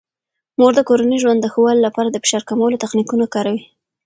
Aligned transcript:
مور 0.59 0.71
د 0.75 0.81
کورني 0.87 1.17
ژوند 1.23 1.39
د 1.41 1.47
ښه 1.51 1.59
والي 1.63 1.81
لپاره 1.87 2.09
د 2.09 2.17
فشار 2.23 2.43
کمولو 2.49 2.81
تخنیکونه 2.83 3.25
کاروي. 3.33 3.61